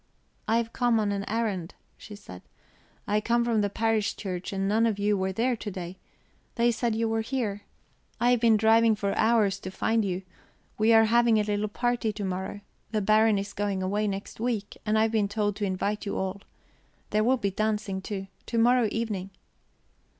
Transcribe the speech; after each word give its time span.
"I 0.47 0.57
have 0.57 0.73
come 0.73 0.99
on 0.99 1.11
an 1.11 1.25
errand," 1.29 1.75
she 1.95 2.15
said. 2.15 2.41
"I 3.05 3.21
come 3.21 3.45
from 3.45 3.61
the 3.61 3.69
parish 3.69 4.15
church, 4.15 4.51
and 4.51 4.67
none 4.67 4.87
of 4.87 4.97
you 4.97 5.15
were 5.15 5.31
there 5.31 5.55
to 5.55 5.69
day; 5.69 5.99
they 6.55 6.71
said 6.71 6.95
you 6.95 7.07
were 7.07 7.21
here. 7.21 7.61
I 8.19 8.31
have 8.31 8.39
been 8.39 8.57
driving 8.57 8.95
for 8.95 9.13
hours 9.15 9.59
to 9.59 9.69
find 9.69 10.03
you. 10.03 10.23
We 10.75 10.91
are 10.91 11.03
having 11.05 11.37
a 11.37 11.43
little 11.43 11.67
party 11.67 12.11
to 12.13 12.23
morrow 12.25 12.61
the 12.91 12.99
Baron 12.99 13.37
is 13.37 13.53
going 13.53 13.83
away 13.83 14.07
next 14.07 14.39
week 14.39 14.75
and 14.87 14.97
I 14.97 15.03
have 15.03 15.11
been 15.11 15.29
told 15.29 15.55
to 15.57 15.65
invite 15.65 16.07
you 16.07 16.17
all. 16.17 16.41
There 17.11 17.23
will 17.23 17.37
be 17.37 17.51
dancing 17.51 18.01
too. 18.01 18.25
To 18.47 18.57
morrow 18.57 18.89
evening." 18.91 19.29